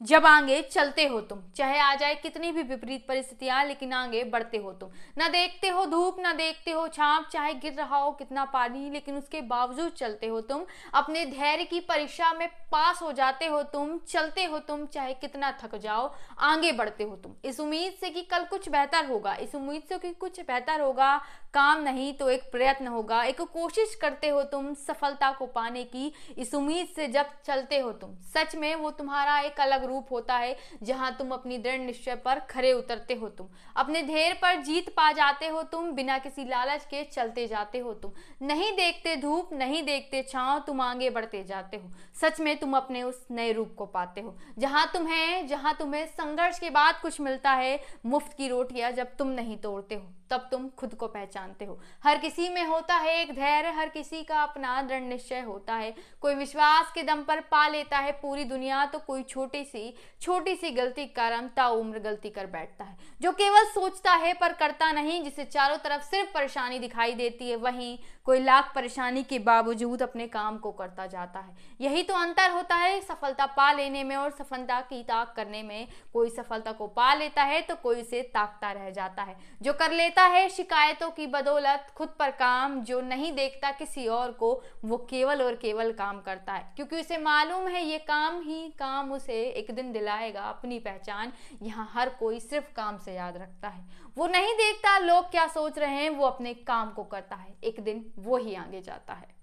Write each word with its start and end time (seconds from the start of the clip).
जब 0.00 0.26
आगे 0.26 0.60
चलते 0.62 1.06
हो 1.06 1.20
तुम, 1.20 1.38
चाहे 1.56 1.78
आ 1.78 1.94
जाए 1.94 2.14
कितनी 2.14 2.50
भी 2.52 2.62
विपरीत 2.62 3.06
परिस्थितियाँ, 3.08 3.64
लेकिन 3.64 3.92
आगे 3.92 4.22
बढ़ते 4.24 4.56
हो 4.56 4.72
तुम। 4.72 4.88
ना 5.18 5.28
देखते 5.28 5.68
हो 5.68 5.84
धूप, 5.86 6.16
ना 6.20 6.32
देखते 6.32 6.70
हो 6.70 6.86
छाप 6.88 7.28
चाहे 7.32 7.54
गिर 7.54 7.72
रहा 7.72 7.98
हो 7.98 8.10
कितना 8.10 8.44
पानी, 8.44 8.90
लेकिन 8.90 9.16
उसके 9.16 9.40
बावजूद 9.40 9.92
चलते 9.92 10.26
हो 10.26 10.40
तुम। 10.40 10.64
अपने 10.94 11.24
धैर्य 11.26 11.64
की 11.64 11.80
परीक्षा 11.80 12.32
में 12.32 12.48
पास 12.72 13.02
हो 13.02 13.12
जाते 13.12 13.46
हो 13.46 13.62
तुम, 13.62 13.98
चलते 13.98 14.44
हो 14.44 14.58
तुम, 14.58 14.84
चाहे 14.86 15.14
कितना 15.14 15.50
थक 15.62 15.76
जाओ, 15.76 16.12
आगे 16.40 16.72
बढ़ते 16.72 17.04
हो 17.04 17.16
तुम। 17.16 17.34
इस 17.44 17.60
उम्मीद 17.60 17.96
से 18.00 18.10
कि 18.10 18.22
कल 18.22 18.44
कुछ 18.44 18.68
बेहतर 18.68 19.06
होगा, 19.06 19.34
इस 19.34 19.54
उम्मीद 19.54 19.82
से 19.88 19.98
कि 19.98 20.12
कुछ 20.12 20.40
बेहतर 20.40 20.80
होगा, 20.80 21.16
काम 21.54 21.82
नहीं 21.82 22.12
तो 22.12 22.28
एक 22.30 22.42
प्रयत्न 22.52 22.86
होगा, 22.86 23.22
एक 23.24 23.40
कोशिश 23.42 23.94
करते 23.94 24.28
हो 24.28 24.42
तुम 24.42 24.72
सफलता 24.76 25.30
को 25.32 25.46
पाने 25.46 25.84
की। 25.84 26.12
इस 26.38 26.54
उम्मीद 26.54 26.88
से 26.96 27.06
जब 27.08 27.30
चलते 27.46 27.78
हो 27.78 27.92
तुम, 27.92 28.14
सच 28.34 28.56
में 28.56 28.74
वो 28.74 28.90
तुम्हारा 28.90 29.38
एक 29.40 29.60
अलग 29.60 29.84
रूप 29.86 30.12
होता 30.12 30.36
है, 30.36 30.56
जहाँ 30.82 31.14
तुम 31.18 31.30
अपनी 31.30 31.58
दृढ़ 31.58 31.80
निश्चय 31.80 32.14
पर 32.14 32.38
खड़े 32.40 32.72
उतरते 32.72 33.14
हो 33.14 33.28
तुम। 33.28 33.48
अपने 33.76 34.02
धैर्य 34.02 34.32
पर 34.32 34.62
जीत 34.62 34.88
पा 34.88 35.10
जाते 35.12 35.46
हो 35.46 35.62
तुम, 35.62 35.90
बिना 35.92 36.18
किसी 36.18 36.44
लालच 36.44 36.84
के 36.84 37.02
चलते 37.04 37.46
जाते 37.46 37.78
हो 37.78 37.94
तुम। 37.94 38.12
नहीं 38.42 38.72
देखते 38.72 39.16
धूप, 39.16 39.52
नहीं 39.52 39.82
देखते 39.82 40.22
छाव, 40.22 40.58
तुम 40.58 40.80
आगे 40.80 41.10
बढ़ते 41.10 41.42
जाते 41.44 41.76
हो। 41.76 41.90
सच 42.20 42.40
में 42.40 42.56
तुम 42.56 42.76
अपने 42.76 43.02
उस 43.02 43.26
नए 43.30 43.52
रूप 43.52 43.74
को 43.78 43.86
पाते 43.86 44.20
हो। 44.20 44.36
जहाँ 44.58 44.90
तुम्हें 44.94 45.46
जहाँ 45.46 45.76
तुम्हें 45.78 46.06
संघर्ष 46.06 46.58
के 46.58 46.70
बाद 46.70 47.00
कुछ 47.02 47.20
मिलता 47.20 47.50
है, 47.50 47.80
मुफ़्त 48.06 48.36
की 48.36 48.48
रोटियाँ 48.48 48.90
जब 48.92 49.16
तुम 49.16 49.28
नहीं 49.28 49.56
तोड़ते 49.56 49.94
हो। 49.94 50.06
तब 50.30 50.48
तुम 50.50 50.68
खुद 50.68 50.94
को 50.94 51.06
पहचानते 51.06 51.64
हो। 51.64 51.78
हर 52.04 52.18
किसी 52.18 52.48
में 52.48 52.64
होता 52.64 52.94
है 52.96 53.16
एक 53.16 53.34
धैर्य, 53.34 53.70
हर 53.70 53.88
किसी 53.88 54.22
का 54.22 54.42
अपना 54.42 54.80
दृढ़ 54.82 55.02
निश्चय 55.02 55.40
होता 55.40 55.74
है। 55.74 55.94
कोई 56.20 56.34
विश्वास 56.34 56.92
के 56.94 57.02
दम 57.02 57.22
पर 57.22 57.40
पा 57.40 57.66
लेता 57.68 57.98
है 57.98 58.12
पूरी 58.12 58.44
दुनिया 58.44 58.84
तो 58.86 58.98
कोई 58.98 59.22
छोटी 59.22 59.64
सी 59.64 59.94
छोटी 60.20 60.54
सी 60.54 60.70
गलती 60.70 61.04
कारण 61.06 61.48
ताउम्र 61.48 61.98
गलती 61.98 62.30
कर 62.30 62.46
बैठता 62.46 62.84
है। 62.84 62.96
जो 63.20 63.32
केवल 63.32 63.64
सोचता 63.64 64.12
है 64.14 64.32
पर 64.34 64.52
करता 64.52 64.90
नहीं, 64.92 65.22
जिसे 65.24 65.44
चारों 65.44 65.76
तरफ़ 65.76 66.02
सिर्फ़ 66.02 66.32
परेशानी 66.34 66.78
दिखाई 66.78 67.14
देती 67.14 67.50
है, 67.50 67.56
वहीं 67.56 67.98
कोई 68.24 68.40
लाख 68.40 68.72
परेशानी 68.74 69.22
के 69.22 69.38
बावजूद 69.38 70.02
अपने 70.02 70.26
काम 70.26 70.56
को 70.58 70.70
करता 70.72 71.06
जाता 71.06 71.40
है। 71.40 71.56
यही 71.80 72.02
तो 72.02 72.14
अंतर 72.14 72.50
होता 72.50 72.76
है 72.76 73.00
सफलता 73.00 73.46
पा 73.46 73.70
लेने 73.72 74.04
में 74.04 74.16
और 74.16 74.30
सफलता 74.30 74.80
की 74.80 75.02
ताक 75.02 75.32
करने 75.36 75.62
में। 75.62 75.88
कोई 76.12 76.30
सफलता 76.30 76.72
को 76.72 76.86
पा 76.86 77.12
लेता 77.14 77.42
है 77.42 77.60
तो 77.62 77.74
कोई 77.74 78.00
उसे 78.02 78.22
ताकता 78.34 78.72
रह 78.72 78.90
जाता 78.90 79.22
है। 79.22 79.36
जो 79.62 79.72
कर 79.72 79.92
लेता 79.92 80.15
है 80.22 80.48
शिकायतों 80.48 81.10
की 81.10 81.26
बदौलत, 81.26 81.86
खुद 81.96 82.08
पर 82.18 82.30
काम 82.30 82.80
जो 82.80 83.00
नहीं 83.00 83.32
देखता 83.32 83.70
किसी 83.70 84.06
और 84.06 84.32
को, 84.32 84.62
वो 84.84 84.96
केवल 84.96 85.42
और 85.42 85.54
केवल 85.54 85.92
काम 85.92 86.20
करता 86.20 86.52
है। 86.52 86.72
क्योंकि 86.76 87.00
उसे 87.00 87.18
मालूम 87.18 87.68
है 87.68 87.84
ये 87.84 87.98
काम 87.98 88.40
ही 88.40 88.68
काम 88.68 89.12
उसे 89.12 89.42
एक 89.44 89.70
दिन 89.70 89.92
दिलाएगा, 89.92 90.42
अपनी 90.42 90.78
पहचान 90.78 91.32
यहाँ 91.62 91.90
हर 91.92 92.08
कोई 92.08 92.40
सिर्फ़ 92.40 92.72
काम 92.74 92.98
से 92.98 93.14
याद 93.14 93.36
रखता 93.36 93.68
है। 93.68 93.84
वो 94.18 94.26
नहीं 94.26 94.54
देखता, 94.54 94.98
लोग 94.98 95.30
क्या 95.30 95.46
सोच 95.46 95.78
रहे 95.78 95.94
हैं, 95.94 96.10
वो 96.10 96.26
अपने 96.26 96.54
काम 96.54 96.90
को 96.90 97.04
करता 97.04 97.36
है। 97.36 97.54
एक 97.64 97.80
दिन 97.80 98.12
वो 98.18 98.36
ही 98.36 98.54
आगे 98.54 98.80
जाता 98.80 99.14
है। 99.14 99.35